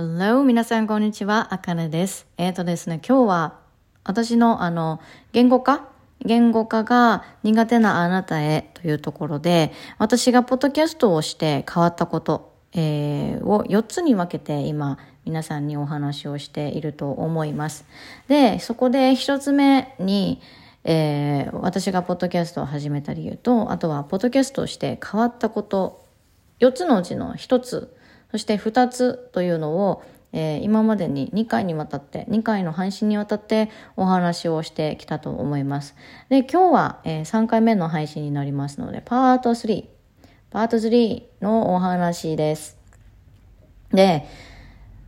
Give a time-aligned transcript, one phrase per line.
[0.00, 0.44] Hello!
[0.44, 1.52] 皆さん、こんにちは。
[1.52, 2.28] あかねです。
[2.36, 3.58] えっ、ー、とですね、今日は、
[4.04, 5.00] 私の、あの、
[5.32, 5.88] 言語化？
[6.24, 17.84] 言語化が苦手なあなたへというところで、私がポッドキャストをして変わったこと、えー、を4つに分けて今、皆さんにお話をしていると思います。
[18.28, 20.40] で、そこで1つ目に、
[20.84, 26.04] えー、私がポッドキャストを始めた理由と、あとは、ポッドキャストをして変わったこと、
[26.60, 27.97] 4つのうちの1つ
[28.30, 30.02] そして2つというのを、
[30.32, 35.94] えー、今までに2回にわたって、2回の配信にわたってお話をしてきたと思います。
[36.28, 39.86] で、今日は、えー、3回目の配信になりますので、パート3、
[40.50, 42.76] パート3のお話です。
[43.92, 44.26] で、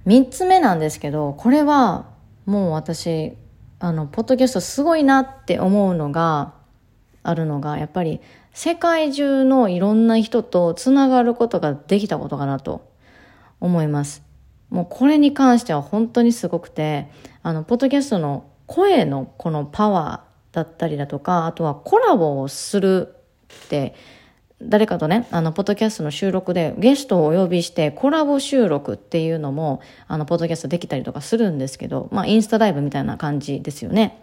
[0.06, 2.06] 3つ目なんですけど、これは
[2.46, 3.36] もう私、
[3.78, 6.54] あの、ポッドキャストすごいなって思うのが、
[7.22, 8.20] あるのが、やっぱり
[8.52, 12.89] 世界中のいろんな人とつながることができたことかなと
[13.60, 14.22] 思います。
[14.70, 17.08] もうこれに関しては本当にすごくて、
[17.42, 23.14] あの、ポッドキャストの声のこのパワーだったりだとか、あとはコラボをする
[23.66, 23.94] って、
[24.62, 34.22] 誰かとね、あの、ポッドキャストの収録でゲストをお呼びしてコラボ収録っていうのも、あの、ポッドキャストできたりとかするんですけど、まあ、インスタライブみたいな感じですよね。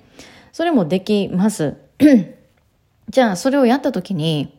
[0.51, 1.75] それもできます。
[3.09, 4.56] じゃあ、それをやった時に、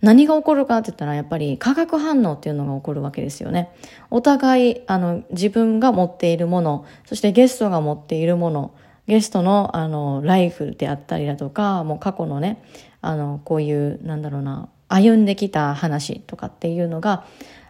[0.00, 3.70] 何が起こるかって言ったらやっぱり化学反応っていうのが起こるわけですよね。
[4.10, 8.74] お互い、あの、自分が持っているもの、そしてゲストが持っているもの、
[9.06, 12.62] ゲストの、あの、ライフであったりだとか、もう過去のね、
[13.02, 17.24] あの、こういう、なんだろうな、歩んできた話とかっていうのが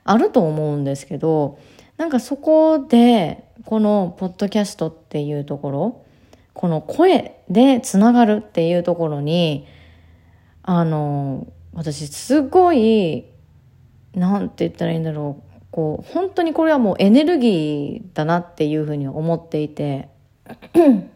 [0.05, 1.59] あると思うんですけど、
[1.97, 6.05] なんかそこで、このポッドキャストっていうところ、
[6.55, 9.67] この声でつながるっていうところに、
[10.62, 13.24] あの、私すごい
[14.14, 15.50] なんて言ったらいいんだろう。
[15.70, 20.08] こう本当にこれはもうエネルギーだなっていうふうに思っていて。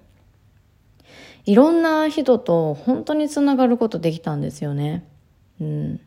[1.47, 5.05] いろんな人と本当につながることできたんですよね。
[5.61, 6.01] うん、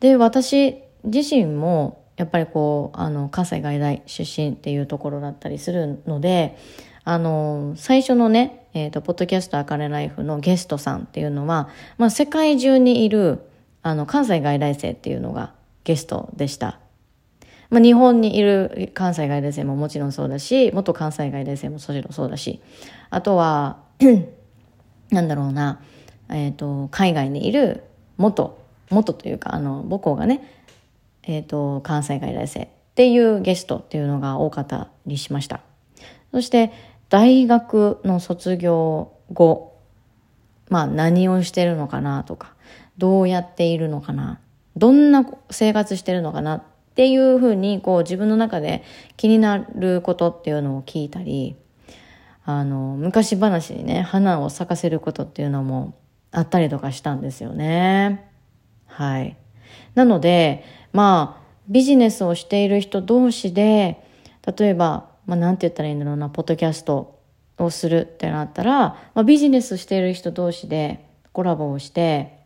[0.00, 6.56] で私自身もやっぱりこうあの関西外大出身っていうところだったりするので
[7.04, 11.68] あの最初のねえっ、ー、と、ポッドキャストあかねライフのゲストさんっていうのは、
[11.98, 13.40] まあ、世界中にいる、
[13.82, 16.78] あの、関西外来生っていうのがゲストでした。
[17.70, 22.60] まあ、日本にいる関西外来生ももちろんそうだし、元関西外来生ももちろんそうだし、
[23.10, 23.78] あとは、
[25.10, 25.80] なんだろうな、
[26.28, 27.84] えっ、ー、と、海外にいる
[28.18, 28.60] 元、
[28.90, 30.42] 元というか、あの、母校がね、
[31.24, 35.60] えっ、ー、と、関西外来生っていうゲストっていうのが多かったりしました。
[36.32, 36.72] そして、
[37.10, 39.76] 大学の卒業後、
[40.68, 42.54] まあ何をしてるのかなとか、
[42.96, 44.40] どうやっているのかな、
[44.76, 46.62] どんな生活してるのかなっ
[46.94, 48.82] ていうふうに、こう自分の中で
[49.16, 51.56] 気になることっていうのを聞いたり、
[52.44, 55.94] あの、昔話にね、花を咲かせることっていうのも
[56.30, 58.30] あったりとかしたんですよね。
[58.86, 59.36] はい。
[59.94, 64.02] なので、まあ、ビジネスをしている人同士で、
[64.58, 67.20] 例えば、まあ、なんて言ったらいいんだろうな、ポッドキャスト
[67.56, 68.80] をするってなったら、
[69.14, 72.36] まあ、ビジネスしている人同士でコラボをして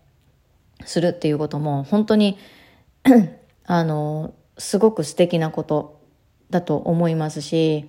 [0.84, 2.36] するっていうことも本当に
[3.64, 5.98] あの、すごく素敵なこと
[6.50, 7.88] だと思いますし、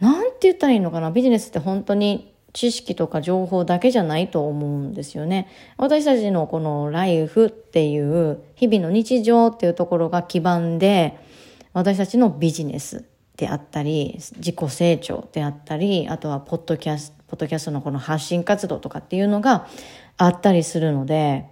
[0.00, 5.46] なんて言ったらいいのかな、ビジネスって本当に知識とか情報だけじゃないと思うんですよね。
[5.76, 11.16] 私たちのこのライフっていう日々の日常っていうところが基盤で、
[11.72, 13.04] 私たちのビジネス
[13.36, 19.66] であったり、自己成長であったり、あとはポッドキャスト、ポッドキャストのこの発信活動とかっていうのが
[20.16, 21.46] あったりするので、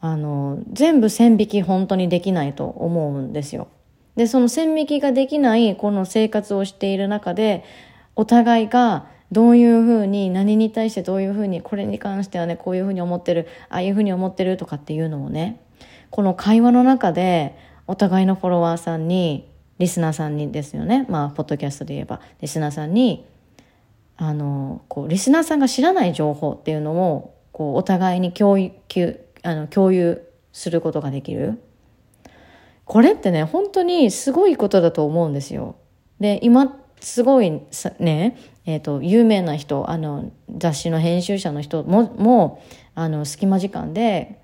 [0.00, 3.68] あの、全部線引き本当にできないと思うんですよ。
[4.16, 7.64] で、その線引きができないこの生活をしている中で、
[8.16, 15.60] お互いがどういうふうに、何に対してどういうふうに、これに関してはね、こういうふうに思ってる、ああいうふうに思ってるとかっていうのをね、
[16.10, 17.56] この会話の中で、
[17.86, 21.06] お互いのフォロワーさんにリスナーさんにですよね。
[21.08, 22.20] まあポッドキャストで言えば。
[22.40, 23.26] リスナーさんに
[24.16, 28.70] あのこうリスナーさんが知らない情報っていうのをこうお互いに共有
[29.42, 30.22] あの共有
[30.52, 31.60] することができる。
[32.84, 35.76] これってね本当にすごいことだと思うんですよ。
[36.20, 37.50] で今すごい
[37.98, 42.62] ね、えーと、有名な人あの雑誌の編集者の人もも
[42.94, 44.40] あの隙間時間で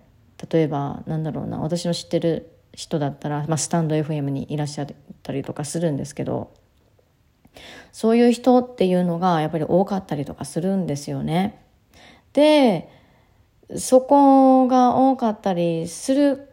[0.50, 4.96] 例えばなんだろうな私の知ってる人だったら、まあ、スタンド FM にいらっしゃる
[5.28, 6.54] ったりとかするんですけど
[7.92, 11.62] そういう人っていうのがやっぱり多かったりとかするんですよね。
[12.32, 12.88] で
[13.76, 16.48] そこが多かったりする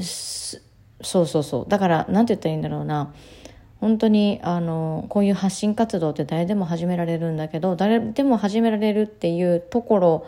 [0.00, 3.12] そうそうそうだから何て言ったらいいんだろうな
[3.80, 10.26] 本当にあのこういう発信活動って誰でも始められるんだけど誰でも始められるっていうところ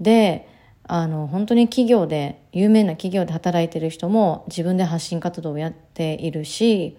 [0.00, 0.48] で
[0.84, 6.96] あの本当に企業で有名な企業で働いてる人も自分で発信活動をやっているし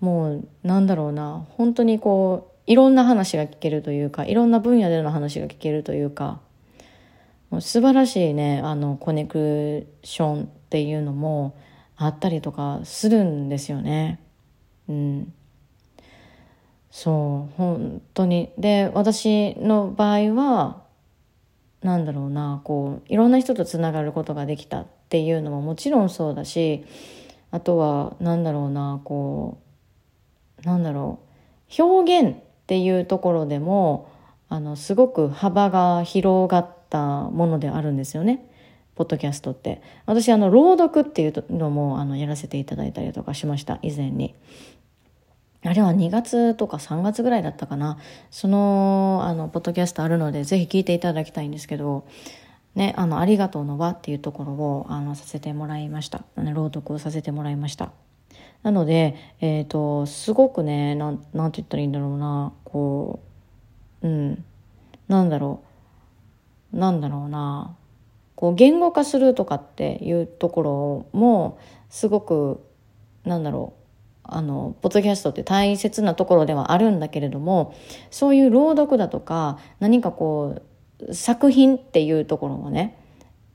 [0.00, 6.40] もうなんだろうな本当にこういろんな話が聞けるというかいろんな分野での話が聞けるというか
[7.50, 11.54] もう素晴らしいねあのコネクションっていうのも
[11.96, 14.20] あったりとかするんですよね。
[14.88, 15.32] うん、
[16.90, 20.81] そう本当にで私の場合は
[21.82, 26.84] なんだろうなこういろんな人とつながることができたっていうのももちろんそうだし
[27.50, 29.58] あとはなんだろうなこ
[30.64, 31.18] うなんだろ
[31.78, 34.08] う表現っていうところでも
[34.48, 37.00] あのすごく幅が広がった
[37.30, 38.48] ものであるんですよね。
[38.94, 44.34] ポッドキャストって私あの朗読っていうのもあのやらせていただいたりとかしました以前に
[45.64, 47.98] あれは2月とか3月ぐらいだったかな。
[48.30, 52.04] そのあのポッドキャストあるのでぜひ聞いていただきたいんですけど
[52.74, 56.24] ねあのありがとうの輪っていうところをあのさせてもらいました。
[56.36, 57.92] 朗読をさせてもらいました。
[58.62, 63.20] なので、えっ、ー、と、すごくね、なん、なんて言ったらいいんだろうな、こ
[64.02, 64.44] う、うん、
[65.08, 65.62] なんだろ
[66.72, 67.76] う、なんだろうな、
[68.36, 71.58] こう、言語化するとかっていうところも、
[71.90, 72.64] すごく、
[73.24, 73.81] なんだろう、
[74.36, 77.74] あの、ポッドキャストって大切なところではあるんだけれども、
[78.10, 80.62] そういう朗読だとか、何かこ
[81.08, 82.98] う、作品っていうところをね、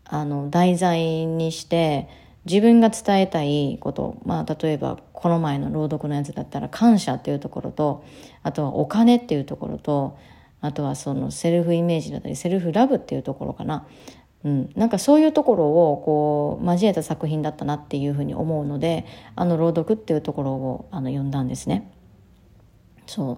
[0.06, 2.07] あの、題材にして、
[2.47, 8.06] 自分が伝えたいこと、まあ、例えばこの前の朗読のやつだったら感謝っていうところと
[8.41, 10.18] あとはお金っていうところと
[10.62, 13.85] あとはそのセルフイメージだったりセルフラブっていうところかな、
[14.44, 19.06] うん、なんかそういうところをこう交えた作品だったなっていうふうに思うので
[19.36, 21.92] あの朗読っていうところをあの読んだんですね。
[23.07, 23.38] そう。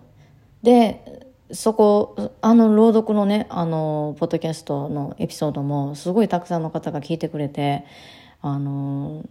[0.65, 7.85] でそこあの朗読のねあのポッドキャストのエピソードもすごいたくさんの方が聞いてくれて
[8.41, 9.25] あの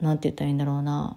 [0.00, 1.16] なんて言ったらいいんだろうな。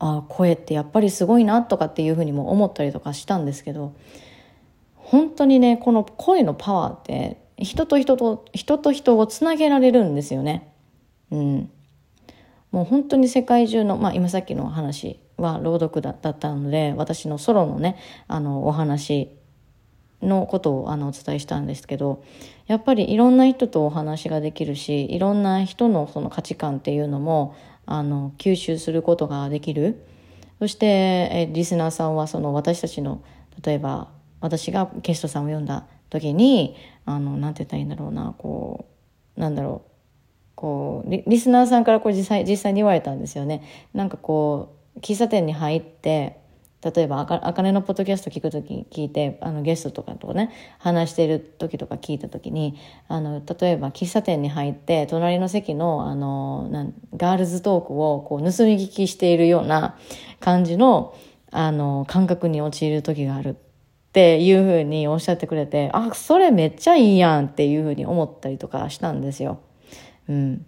[0.00, 3.94] あ声ってやっぱりすごいなとかっていうふうにも思ったりとかしたんですけど
[4.94, 10.72] 本当にねこの声のパワーって人と人と人と人をつなげられるんですよね。
[11.30, 11.70] うん、
[12.70, 17.96] もう本当に世界中の、まあ、今さっきの話は朗読だったので私のソロのね
[18.26, 19.36] あのお話
[20.22, 22.24] のことをあのお伝えしたんですけど
[22.66, 27.54] やっぱりいろんな人とお話ができるしいろんな人のその価値観っていうのも
[27.86, 30.04] あの吸収することができる
[30.58, 33.22] そしてえリスナーさんはその私たちの
[33.62, 34.08] 例えば
[34.40, 38.86] 私がゲストさんを読んだ時にあのなんて言ったらいいんだろうなこ
[39.36, 39.90] うなんだろう
[40.54, 43.62] こうリスナーさんからこれ実際実際に言われたんですよね。
[43.94, 46.40] なんかこう喫茶店に入って
[46.82, 52.78] 例えばあかねのポッドキャスト聞く時聞いてあのゲストとかとね話してる時とか聞いた時に
[53.08, 59.96] あの例えば喫茶店に入って隣の席のあのなんガールズトークをこう盗み聞きしているような
[60.38, 61.16] 感じの
[61.50, 63.56] あの感覚に陥る時がある
[64.18, 69.60] っていうふうにおっしゃってくれてあそれめっちゃいいやんっていうふうに思ったりとかしたんですよ。
[70.28, 70.66] うん、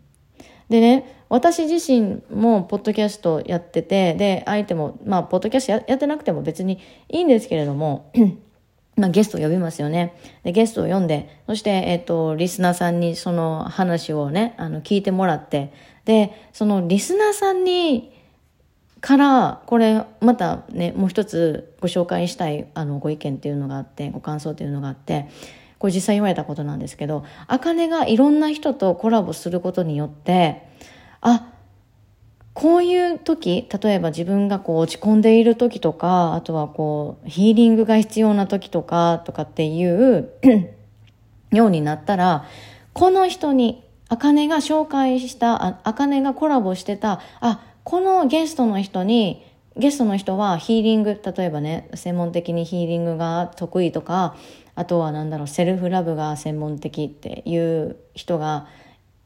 [0.69, 8.11] でね私自身もポッドキャストやってて、で、相手も、まあ、ポッドキャストややってなくても別にいいんですけれども、
[8.97, 10.17] まあ、ゲストを呼びますよね。
[10.43, 15.73] で、ゲストを呼んで、そして、えっ、と、リスナーさんにその話をね、あの、聞いてもらって、
[16.05, 18.13] で、そのリスナーさんに、
[19.01, 25.29] から、これ、またね、もう一つご紹介したい、あの、ご意見っていうのがあって、ご感想っていうのがあって、
[25.79, 30.69] これ実際言われたことなんですけど、あかねがいろんな人とコラボすることによって、
[31.23, 31.51] あ
[32.53, 40.31] こういう時例えば自分がこう落ち込んでいる時とかあとはこうヒーリングが必要な時とかとかっていう
[41.53, 42.45] ようになったら
[42.93, 49.45] この人にあかねが紹介したあかねがコラボしてたあこのゲストの人に
[49.77, 54.37] ゲストの人はヒーリング例えばね専門的にヒーリングが得意とか
[54.77, 58.69] あとは何だろうセルフラブが専門的っていう人が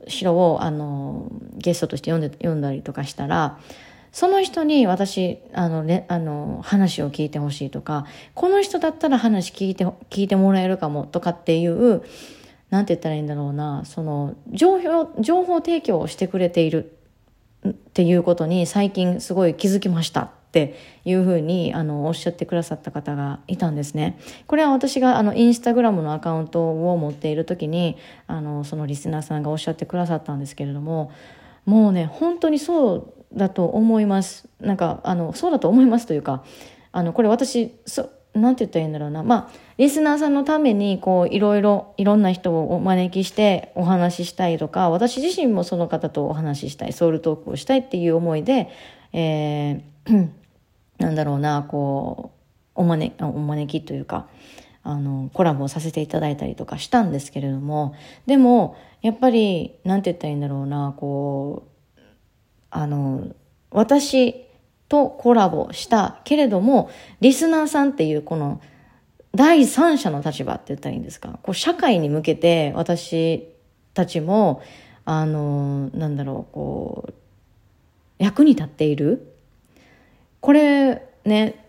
[0.09, 3.59] 白をあのゲストとして読んで読んだりとかしたら
[4.13, 12.03] その人に私あの、ね、あの話を聞いてほしいとかこの人だったら話聞いて聞いてもらえるかもとかっていう
[12.71, 16.97] なんて言ったらいいんだろうなその情報情報提供をしてくれている
[17.69, 24.19] っていうことに最近すごい気づきましたっていうふうにあのおっしゃってくださった方がいたんですね。
[24.47, 31.11] これは私があのインスタグラムのアカウントを持っている時にあのそのリスナーさんがおっしゃってくださったんですけれども
[31.65, 36.45] もうね本当にそうだと思いますなんかあのそうだと思いますというか
[36.93, 39.23] あのこれ私そなんて言ったらいいんだろうな。
[39.23, 48.71] まあリスナーさんのためにこういろいろいろんな人をお招きしてお話ししたいとか私自身もその方とお話ししたいソウルトークをしたいっていう思いで、
[49.13, 50.29] えー、
[50.99, 52.33] なんだろうなこ
[52.77, 54.27] うお招お招きというか
[54.83, 57.95] あのコラボをさせていただいたりとかしたんですけれども
[58.27, 62.01] でもやっぱりなんて言ったらいいんだろうなこう
[62.71, 63.35] あの
[63.71, 64.45] 私
[64.89, 68.61] とコラボしたけれども、リスナーさんっていうこの
[69.35, 71.39] 第三者の立場って言ったらいいんですか？
[71.43, 73.49] こう社会に向けて私
[73.95, 74.63] たちも、
[75.05, 77.15] あの、なんだろう、こう、
[78.19, 79.35] 役に立っている？
[80.41, 81.67] これね、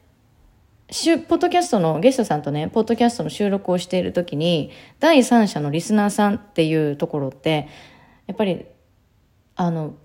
[0.87, 7.67] ポッドキャストのゲストさんとね、ポッドキャストの収録をしている時に、第三者のリスナーさんっていうところって、
[8.27, 8.65] やっぱり、
[9.55, 9.95] あの、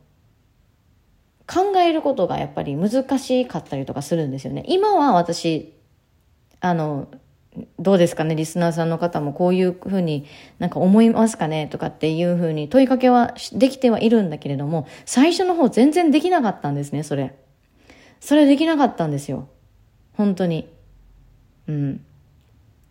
[1.52, 4.62] 考えることがやっぱり難しかったりとかするんですよね。
[4.68, 5.74] 今は私、
[6.60, 7.08] あの、
[7.80, 8.36] どうですかね？
[8.36, 10.26] リスナーさんの方もこういうふうに
[10.60, 11.66] なんか思いますかね？
[11.66, 17.34] とかっていうふうに問いかけはできてはいるんだけれども、最初の方全然できなかったんですね、それ。
[18.20, 19.48] それできなかったんですよ。
[20.12, 20.68] 本当に。
[21.66, 22.04] うん。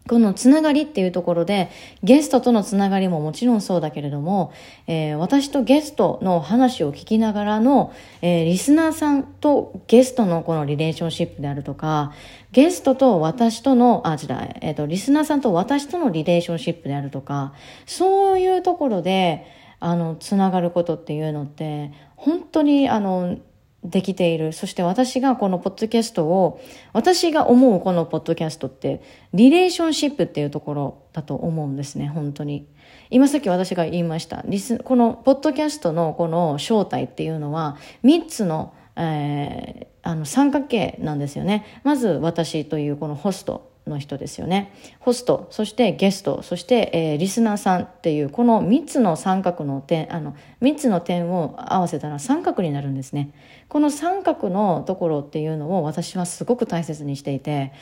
[0.10, 1.70] このつながりっていうところで、
[2.01, 4.51] ゲストとのつながりももちろんそうだけれども、
[4.88, 12.12] えー、私とゲストの話を聞きながらの、えー、リスナーさんとゲストのこのリレーションシップであるとか、
[12.51, 17.54] ゲストと私との、あ、違う、えっ、ー、と、リスナーさんと私とのリレーションシップであるとか、
[17.86, 19.46] そういうところで、
[19.80, 23.38] あの、つながることっていうのって、本当に、あの、
[23.83, 24.51] できている。
[24.51, 26.59] そして私がこのポッドキャストを、
[26.93, 29.01] 私が思うこのポッドキャストって、
[29.33, 32.67] リレーションシップっていうところだと思うんですね、本当に。
[33.09, 34.43] 今さっき私が言いました。
[34.45, 41.65] リスこのポッドキャストのこの正体っていうのは、3つの、えー、あの三角形なんですよね。
[41.83, 43.68] まず私というこのホスト。
[43.88, 44.74] の人ですよね。
[45.00, 53.31] ホスト、そしてゲスト、そして、えー、リスナーさんっていうこの3つの三角の点、あの3つの点を合わせたら三角になるんですね。
[53.67, 57.74] この三角のところっていうのを私はすごく大切にしていて、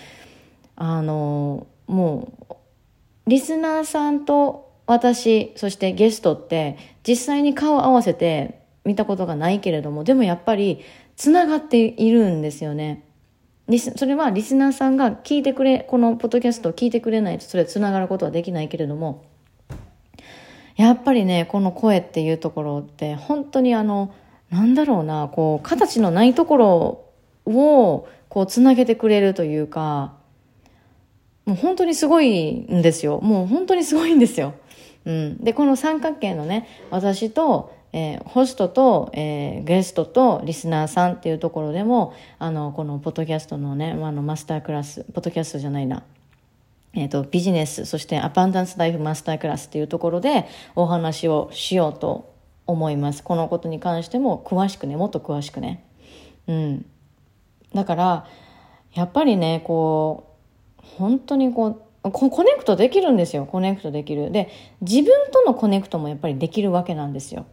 [0.75, 2.55] あのもう
[3.27, 10.79] リスナーさんと私、そしてゲストって実際に顔を合わせて見たことがないけれども、でもやっぱり
[11.17, 13.03] つながっているんですよね。
[13.69, 19.25] リスそれはリスナーさんが聞いてくれ、このポッドキャストを聞いてくれないとそれつながることはできないけれども、
[20.77, 24.13] やっぱりね、この声っていうところって本当にあの、
[24.49, 27.05] なんだろうな、こう、形のないところ
[27.45, 30.13] をこうつなげてくれるというか、
[31.45, 33.19] もう本当にすごいんですよ。
[33.21, 34.53] もう本当にすごいんですよ。
[35.05, 35.37] うん。
[35.43, 46.03] で、この三角形のね、私と、えー、ホストと、えー、ゲストとリスナーさんっていうところでも、あの、このポッドキャストのね、あの、マスタークラス、ポッドキャストじゃないな、
[46.93, 52.31] えっ、ー、と、ビジネス、そして Abundance Life Master Class っていうところでお話をしようと
[52.67, 53.23] 思います。
[53.23, 55.83] このことに関しても詳しくね、もっと詳しくね。
[56.45, 56.85] うん。
[57.73, 58.27] だから、
[58.93, 60.35] やっぱりね、こ
[60.77, 63.47] う、本当にこう、 connect できるんですよ。
[63.47, 64.29] connect できる。
[64.29, 64.49] で、
[64.81, 67.47] 自分との connect もやっぱりできるわけなんですよ。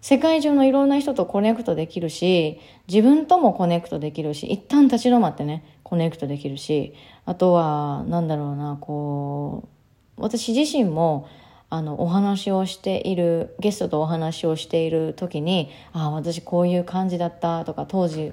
[0.00, 6.94] 世界中のいろんな人と connect できるし、自分とも connect できるし、一旦立ち止まってね、 connect できるし、
[7.26, 9.68] あとは、なんだろうな、こ
[10.16, 11.26] う、私自身も、
[11.68, 18.32] あの、お話をしている、ゲストとお話をしている時に、ああ、私こういう感じだったとか、当時、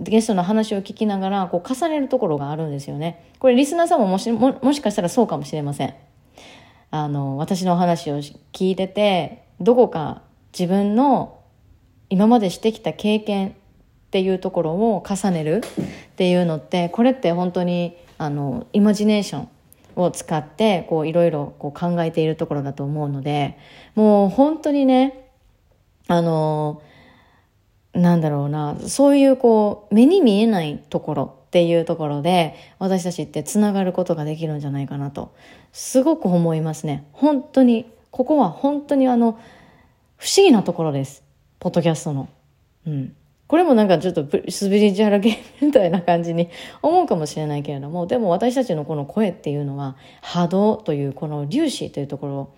[0.00, 3.30] ゲストの話を聞きながら、こう、重ねるところがあるんですよね。
[3.38, 5.94] これ、リスナーさんももし、も、もしかしたらそうかもしれません。
[6.90, 11.38] あの、私の話を聞いてて、どこか自分の
[12.10, 13.52] 今までしてきた経験っ
[14.10, 15.62] ていうところを重ねる
[16.10, 19.48] っていうのってこれって本当にあのイマジネーション
[19.96, 23.58] を使ってこういろいろこう考えているところだと思うので
[23.94, 25.28] もう本当にね
[26.06, 26.82] あの
[27.92, 35.34] なんだろうなそういうこう目に見えないところっていうところで私たちってつながることができるんじゃないかなと
[35.72, 37.06] すごく思いますね。
[37.12, 39.38] 本当にここは本当にあの
[40.18, 41.22] 不思議なところです。
[41.60, 42.28] ポッドキャストの。
[42.86, 43.14] うん。
[43.46, 46.50] これもなんかちょっとスピリチュアル系みたいな感じに
[46.82, 52.54] 思うかもしれないけれども、でも私たちのこの声っていうのは波動というこの粒子というところ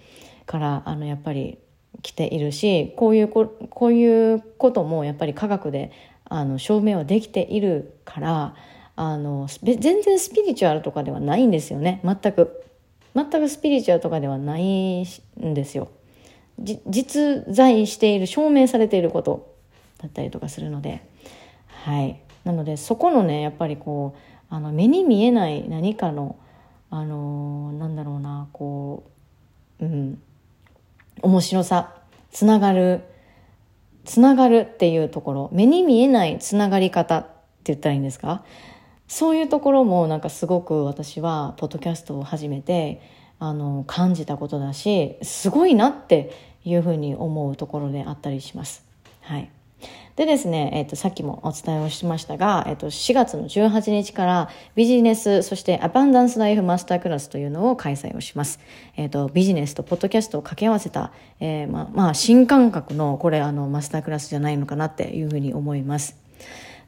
[0.46, 1.58] からあのやっぱり
[2.02, 5.92] 来ているし、こういうここういうこともやっぱり科学で
[6.24, 8.54] あの証明はできているから、
[8.96, 12.00] あの全然スピリチュアルとかではないんですよね。
[12.04, 12.64] 全く。
[13.14, 15.88] 全くスピリチュアルとかではないんですよ。
[16.60, 19.54] 実在している証明されていること
[20.02, 21.02] だったりとかするので
[21.84, 22.20] はい。
[22.44, 24.14] なのでそこのねやっぱりこ
[24.50, 26.36] うあの目に見えない何かの
[26.90, 29.04] あのなんだろうなこ
[29.80, 30.22] ううん。
[31.22, 31.94] 面白さ
[32.30, 33.02] つながる
[34.06, 37.28] つながるっていうところ目に見えないつながり方って
[37.64, 38.42] 言ったらいいんですか？
[39.06, 43.02] そういうところもなんかすごく私はポッドキャストを始めて
[43.38, 48.84] あの感じたことだしすごいなっていうふうに思うところであったりします。
[49.22, 49.50] はい
[50.16, 58.60] でですね、えっ、ー、と、さっきもお伝えをしましたが、えっ、ー、と、4月の18日からビジネス、そしてアバンダンスライフマスタークラスというのを開催をします。
[58.96, 66.18] えっ、ー、と、ビジネスとポッドキャストを掛け合わせた、えー、まあ、まあ、新感覚の、これ、あの、マスタークラスじゃないのかなっていうふうに思います。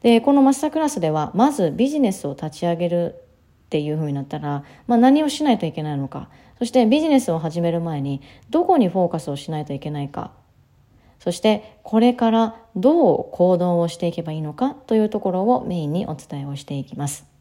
[0.03, 6.29] で、このマスタークラスでは、まずビジネスを立ち上げるっていうふうになったら、まあ、何をしないといけないのか、
[6.63, 10.31] そしてビジネスを始める前に、どこにフォーカスをしないといけないか、
[11.19, 17.32] そしてこれからどう行動をしていけばいいのかというところをメインにお伝えをしていきます。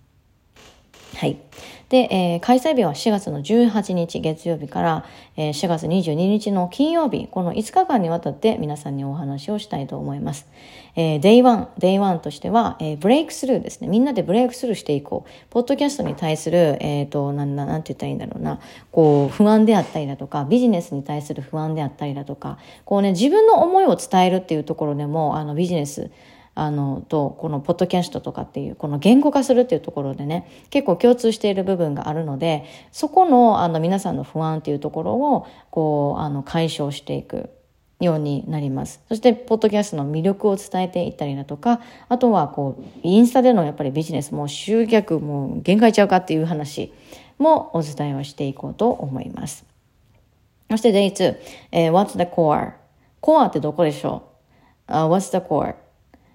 [1.17, 1.39] はい。
[1.89, 5.05] で、えー、開催日は4月の18日月曜日から、
[5.37, 10.49] えー、4月22日の金曜日、この5日間にわたって皆さんにお話をしたいと思います。
[10.97, 13.89] えー、 Day one、 Day one としては、えー、ブレイクスルーですね。
[13.89, 15.31] みんなでブレイクスルーしていこう。
[15.51, 18.59] ポッドキャストに対する、えっ、ー、と、なん、なんて言ったらいいんだろうな、
[18.91, 26.11] こう、不安であったりだとか、ビジネスに対する不安であったりだとか、こうね、自分の思いを伝えるっていうところでも、あの、ビジネス、
[26.55, 37.51] あのとこのポッドキャストとかっていうこの言語化するっていうところでね結構共通している部分があるのでそこのあの皆さんの不安っていうところをこうあの解消していく
[38.05, 39.01] ようになります。
[39.09, 46.93] そして、ポッドキャストの魅力を伝えていったりだとか、あとは、こう、インスタでのやっぱりビジネスも集客も限界ちゃうかっていう話
[47.39, 49.65] もお伝えをしていこうと思います。
[50.71, 51.37] そして、Day 2、
[51.73, 52.73] えー、What's the core?
[53.21, 54.25] コアってどこでしょ
[54.89, 55.77] う、uh, ?What's the core?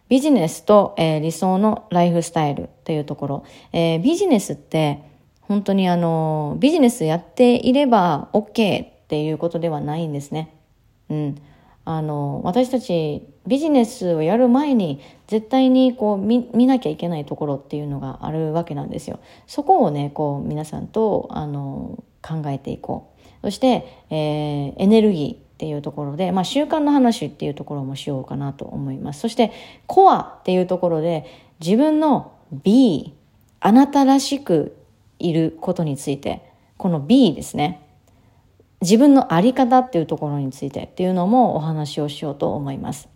[0.09, 5.03] ビジネスと、えー、理想のライフスタイルというところ、えー、ビジネスって
[5.41, 10.53] 本当にあのビジネスやっていれば OK っていうことではないんですね。
[11.10, 11.36] うん、
[11.86, 19.19] あの私たちビジネスをやる前に絶対にこう見見なきゃいけないところっていうのがあるわけなんですよ。
[19.47, 23.17] そこをねこう皆さんとあの考えていこう。
[23.43, 29.22] そして、えー、エネルギーっていうところで、まあ、習慣の話っていうところもしようかなと思います。
[29.22, 29.52] そして、
[29.88, 31.26] コアっていうところで、
[31.60, 33.15] 自分の B、
[33.60, 34.78] あなたらしく
[35.17, 36.43] いることについて、
[36.78, 37.82] この B ですね。
[38.82, 43.10] 自分のあり方っていうところについてっていうのもお話をしようと思います。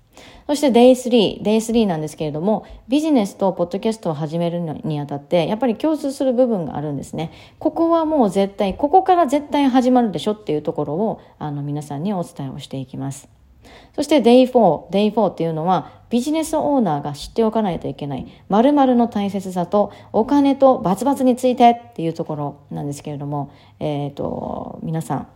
[0.47, 7.31] そして Day3、Day3 なんですけれども、ビジネスとポッドキャストを始めるのにあたって、やっぱり共通する部分があるんですね。
[7.59, 13.29] ここはもう絶対、ここから絶対始まるでしょっていうところを、あの、皆さんにお伝えをしていきます。
[13.95, 25.27] そして Day4、Day4 っていうのはビジネスオーナーが知っておかないといけない〇〇の大切さとお金とバツバツについてっていうところなんですけれども、えっ、ー、と、皆さん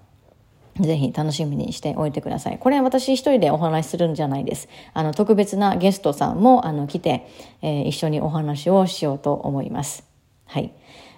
[0.80, 2.58] ぜひ楽しみにしておいてください。
[2.58, 4.68] これは私一人でお話しするんじゃないです。
[4.94, 7.28] あの、特別なゲストさんも、あの、来て、
[7.62, 10.04] えー、一緒にお話をしようと思います。
[10.46, 10.74] はい。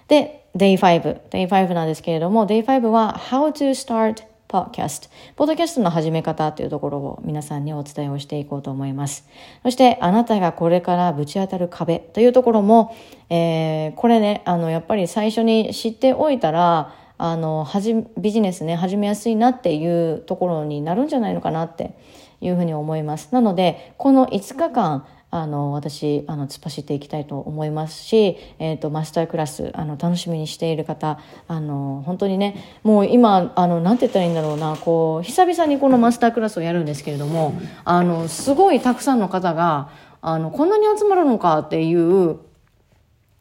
[0.06, 1.28] で、Day5。
[1.30, 5.10] Day5 なんですけれども、Day5 は How to Start Podcast。
[5.34, 9.28] ポッドキャストの始め方というところを皆さんにお伝えをしていこうと思います。
[9.64, 12.94] そして、あなたがこれからぶち当たる壁というところも、
[13.28, 21.94] えー、これね、あの、やっぱり最初に知っておいたら、あのはじビジネスね始めやすいなっていうところになるんじゃないのかなって
[22.40, 23.30] いうふうに思います。
[23.32, 39.90] なのでこの5日間あの私あの突っ走っていきたいと思いますし、えーと、マスタークラスあの楽しみにしている方あの本当にねもう今あのなんて言ったらいいんだろうなこう久々にこのマスタークラスをやるんですけれどもあのすごいたくさんの方が
[40.22, 42.38] あのこんなに集まるのかっていう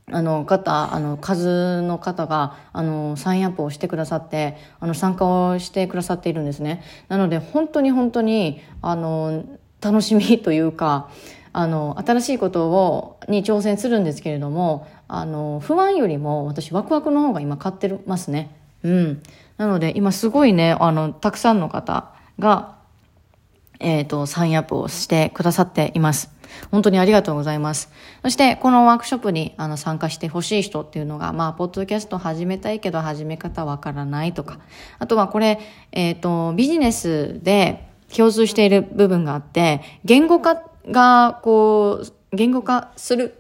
[0.10, 6.82] あの方、あの数の方が、あの、サインアップをしてくださって、あの、参加をしてくださっているんですね。
[7.10, 9.44] なので、本当に本当に、あの、
[9.82, 11.10] 楽しみというか、
[11.52, 18.56] あの、新しいことを、に挑戦するんですけれども、あの、不安よりも私ワクワクの方が今買ってますね。
[18.84, 19.22] うん。
[19.58, 22.77] なので、今すごいね、あの、たくさんの方が、
[23.80, 26.32] えっ、ー、と、サインアップをしてくださっています。
[26.72, 27.92] 本当にありがとうございます。
[28.24, 34.60] そして、このワークショップにあの参加してほしい人っていうのが、まあ、ポッドキャスト始めたいけど始め方わからないとか、
[35.00, 35.60] あとはこれ、
[35.92, 43.36] えっ、ー、と、ビジネスで共通している部分があって、言語化が、こう、言語化する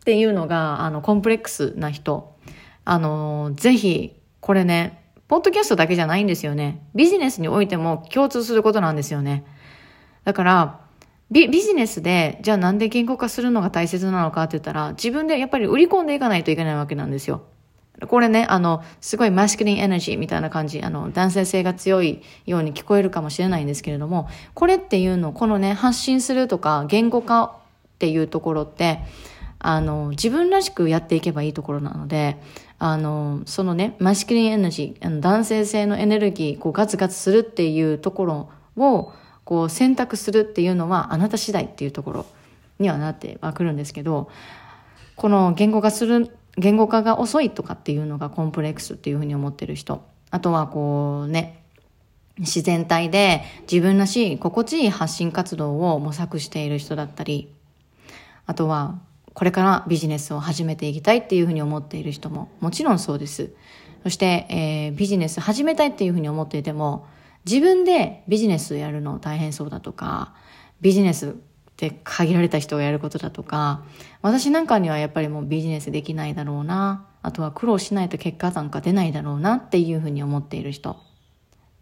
[0.00, 2.36] っていうのが、あの、コンプレックスな人、
[2.84, 6.82] あの、ぜひ、これね、ポッドキャストだけじゃないんですよね。
[6.94, 9.44] ビジネスにおいても共通することなんですよね。
[10.24, 10.80] だから、
[11.30, 17.42] ビビジネスで、じゃあなんで言語化するのが大切なのかって言ったら、自分でやっぱり売り込んでいかないといけないわけなんですよ。
[18.08, 27.50] これね、あの、すごいマスキリンエナジーみたいな感じ、あの、男性性が強いように聞こえるかもしれないんですけれども、これっていうの、このね、発信するとか、言語化っ
[27.98, 29.00] ていうところって、
[29.58, 32.38] あの、自分らしくやっていけばいいところなので、
[32.78, 39.12] あの、そのね、マスキリンエナジー、あの男性性のエネルギー、こうガツガツするっていうところを、
[39.50, 42.26] こう選択するっていうのはあなた次第っていうところ
[42.78, 44.30] にはなってはくるんですけど、
[45.16, 50.04] この言語化する言語化が遅いとかっていうのがコンプレックスっていうふうに思ってる人。
[50.30, 51.64] あとはこうね、
[52.38, 57.52] 自然体で自分らしい心地いい発信活動を模索している人だったり、
[58.46, 59.00] あとは
[59.34, 63.50] これからビジネスを始めていきたいっていうふうに思っている人ももちろんそうです。
[64.04, 67.04] そして、えー、ビジネス始めたいっていうふうに思っていても、
[67.44, 70.34] 自分でビジネスやるの大変そうだとか、
[70.80, 71.32] ビジネスっ
[71.76, 73.84] て限られた人がやることだとか、
[74.22, 80.96] 私なんかにはやっぱりもうビジネスできないだろうな、あとは苦労しないと結果なんか出ないだろうなっていうふうに思っている人。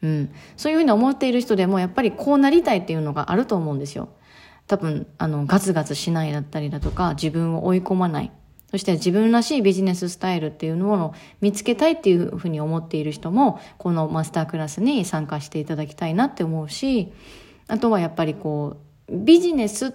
[0.02, 0.32] うん。
[0.56, 4.08] そういうふうに思っている人でもやっぱりこうなりたいっていうのがあると思うんですよ。
[4.66, 8.30] 多分、あの、ガツガツしないだったりだとか、自分を追い込まない。
[8.70, 17.12] そして自分らしいビジネススタイルっていうのを見つけたいっていうふうに思っている人も、このマスタークラスに参加していただきたいなって思うし、
[17.66, 18.76] あとはやっぱりこ
[19.08, 19.94] う、ビジネス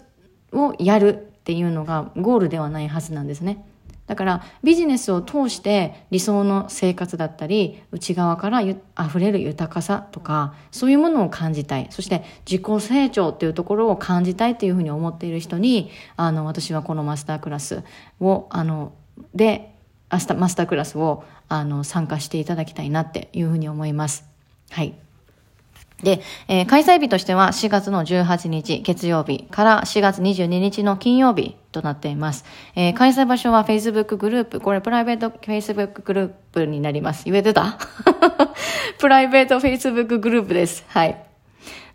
[0.51, 3.63] をやるっていうのがゴールではないはずなんですね。
[4.05, 8.77] だからビジネスを通して理想の生活だったり内側から溢
[9.19, 17.83] れる豊かさとかそういうものを感じたいそして自己成長っていうところを感じたいっていうふうに思っている人にあの私はこのマスタークラス
[18.19, 18.93] をあの
[19.33, 19.73] で
[20.11, 24.25] 明日マスタークラスをあの参加していただきたいなっていうふうに思います。
[24.69, 24.95] はい。
[26.03, 32.45] で、えー、開催日としては4月の18日月曜日から4月22日の金曜日となっています。
[32.75, 37.25] えー、開催場所は Facebook グループ、これプライベート Facebook グループになります。
[37.25, 37.77] 言えてた？
[38.99, 40.85] プライベート Facebook グループです。
[40.87, 41.17] はい。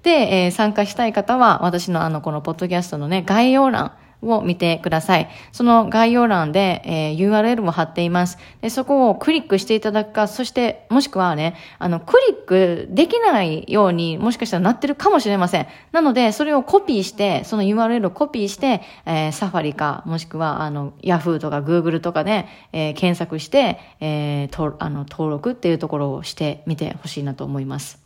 [0.03, 0.11] で、
[0.45, 5.29] えー、参加したい方は私のあのこのポッドキャストのね、概要欄、を見てください。
[5.53, 8.39] その概要欄で、えー、URL も貼っています。
[8.61, 15.67] で、そこをクリックしていただくか、そして、もしくはね、あの、クリックできないように、もしかしたらなってるかもしれません。
[15.93, 28.03] なので、それをコピーして、その URL をコピーして、えー、サファリか、もしくは、あの、Yahoo とか Google とかで、えー、検索して、えー、とあの登録っていうところをしてみてほしいなと思います。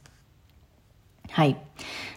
[1.30, 1.56] はい。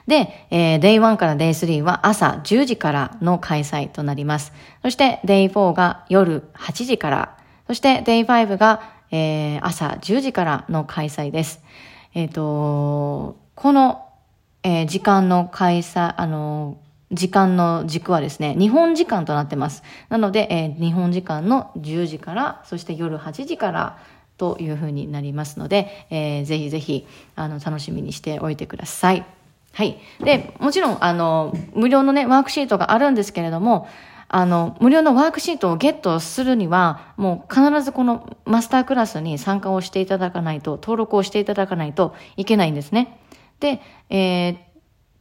[0.07, 4.53] で、えー、Day1 から Day3 は朝10時からの開催となります。
[4.81, 7.37] そして Day4 が夜8時から、
[7.67, 11.61] そして Day5 が、えー、朝10時からの開催です。
[12.13, 14.05] えっ、ー、と、この、
[14.63, 16.77] えー、時間の開催、あの、
[17.11, 19.83] 時間の軸はですね、日本時間となってます。
[20.09, 23.97] なので、えー、日本時間の10時から、そして夜8時から
[24.37, 29.25] というふうになりますので、えー、ぜひぜひ、あの、楽しみにしておいてください。
[29.75, 29.99] はい。
[30.21, 33.89] で、もちろん、あの、無料のね、ワークシートがあるんですけれども、
[34.29, 43.19] あの、無料のワークシートをゲットするには、もう必ずこのマスタークラスに参加をしていただかないと、登録をしていただかないといけないんですね。
[43.59, 44.57] で、えー、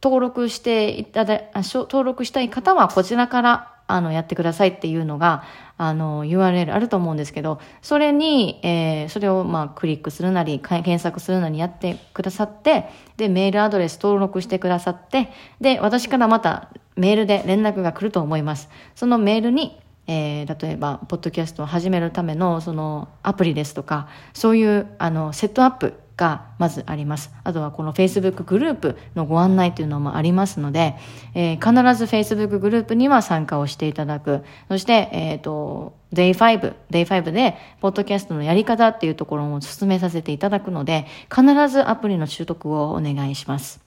[0.01, 5.43] 登録していただ、登録したい方はこちらからあの、やってくださいっていうのが、
[5.77, 18.69] あの、URL あると思うんですけど、それに、えー、それをまあ、クリックするなり、検索するなりやってくださって、で、メールアドレス登録してくださって、で、私からまたメールで連絡が来ると思います。
[18.95, 27.31] そのメールに、えー、例えば、ポッドキャストを始めるための、その、アプリですとか、そういう、あの、セットアップがまずあります。
[27.43, 30.95] あとはこの Facebook グループのご案内というのもありますので、
[31.33, 34.43] えー、必ず Facebook グループには参加をしていただく。
[34.69, 43.83] そして、えっ、ー、と、Day5、Day5 で、ポッドキャストのやり方っていうところも進めさせていただくので、必ずアプリの習得をお願いします。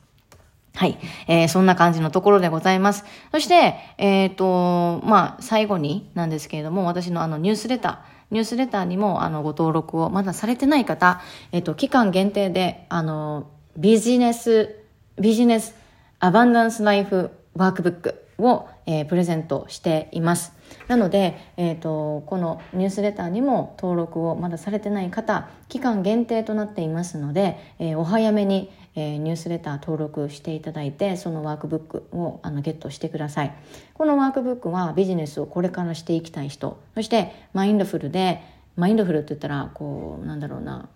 [0.74, 0.98] はい。
[1.26, 3.04] えー、そんな感じのところでございます。
[3.32, 11.20] そして、えっ、ー、と、まあ、最後になんですけれども、私のあのニュースレター、ニュースレターにもあのご登録をまだされてない方、
[11.52, 14.76] えっと、期間限定で、あの、ビジネス、
[15.20, 15.74] ビジネス
[16.20, 20.52] アバンダンスライフワークブックを、えー、プレゼントしています。
[20.86, 33.54] なので、えーと、このニュースレターにも登録をまだされてない方期間限定となっていますので、えー、お早めに、えー、ニュースレター登録していただいてそのワークブックをあのゲットしてください。
[33.94, 36.80] このワークブックはビジネスをこれからしていきたい人。
[36.96, 38.42] そしてマインドフルで
[38.74, 40.88] マインドフルって言ったらこうなんだろうな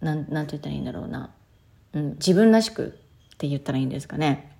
[0.00, 1.30] なんなんて言ったらいいんだろうな、
[1.94, 2.98] うん、自分らしく
[3.34, 4.52] って言ったらいいんですかね。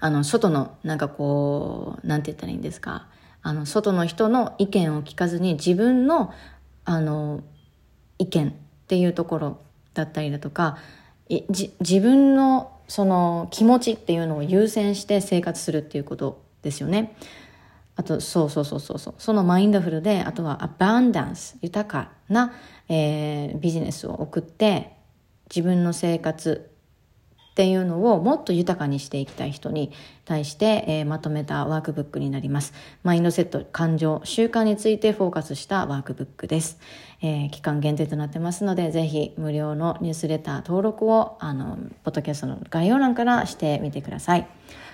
[0.00, 3.08] あの、外の、なんかこう、なんて言ったらいいんですか。
[3.42, 6.32] あの、外の人の意見を聞かずに自分の、
[6.84, 7.42] あの、
[8.18, 8.52] 意見っ
[8.86, 9.58] ていうところ
[9.94, 10.78] だったりだとか、
[11.28, 17.14] 自分のその気持ちっていうのを優先して生活するっていうことですよね。
[17.96, 19.14] あと、そうそうそうそうそう。
[19.18, 22.54] そのマインドフルで、あとはアバンダンス、豊かな、
[22.88, 24.92] えー、ビジネスを送って、
[25.50, 26.70] 自分の生活
[27.58, 29.90] っていうのをもっと豊かにしていきたい人に
[30.24, 32.72] 対して、えー、まとめたワークブックになります。
[33.02, 36.78] マインドセット、感情、習慣についてフォーカスしたワークブックです。
[37.20, 44.46] えー、期間限定となってますので、ぜひ無料のニュースレター登録を、あの、ポッドキャストの概要欄からしてみてください。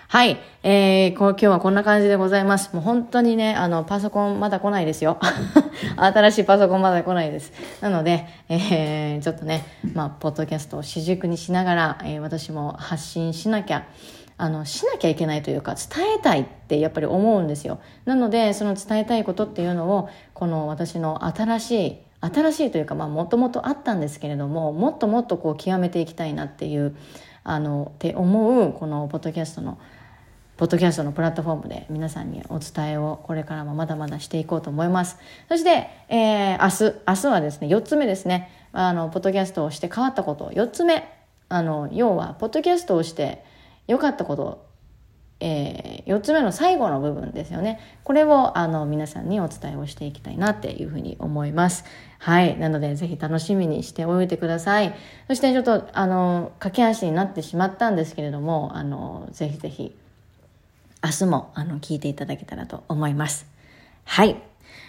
[0.09, 0.39] はい。
[0.63, 2.73] えー、こ今日はこんな感じでございます。
[2.75, 5.19] もう本当にね、あの、パソコンまだ来ないですよ。
[5.97, 7.53] 新しいパソコンまだ来ないです。
[7.81, 9.65] なので、えー、ちょっとね、
[9.95, 13.87] まあ、ポッドキャストを主軸にしながら、えー、私も発信しなきゃ、
[14.37, 17.81] あの、しなきゃいけないというか、伝えたいってやっぱり思うんですよ。
[18.05, 21.99] なので、その伝えたいことっていうのを、この私の新しい、
[22.33, 26.97] 新しいというか、もともとあったんですけれども、もっともっとこう、極めていきたいなっていう、
[27.43, 29.79] あの、って思う、このポッドキャストの、
[30.57, 35.19] ポッドキャストのプラットフォームで皆さんにお伝えをこれからもまだまだしていこうと思います。
[35.49, 38.51] そして、えー、明日、明日はですね、4つ目ですね。
[38.73, 40.51] あの、ポッドキャストをして変わったこと。
[40.51, 41.07] 4つ目。
[41.49, 43.45] あの、要は、ポッドキャストをして
[43.87, 44.74] 良かったこと。
[45.41, 47.81] えー、4つ目の最後の部分ですよね。
[48.05, 51.85] これを、あの、皆さんにお伝えをしていきたいなっていうふうに思います。
[52.19, 52.59] はい。
[52.59, 54.95] なので、ぜひ楽しみにしておいてください。
[55.29, 59.95] そして、ちょっと、あの、駆け足になってしまったんですけれども、あの、ぜひぜひ、
[61.05, 63.47] 明日もあの聞いていただけたらと思います。
[64.05, 64.41] はい。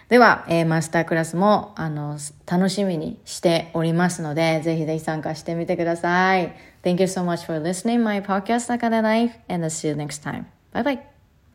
[0.08, 6.56] では、えー、マスタークラスもあの楽しみにしておりますので、ぜひぜひ参加してみてください。
[6.86, 10.46] Thank you so much for listening my podcast Akada Life and I'll see you next time.
[10.72, 11.15] Bye bye.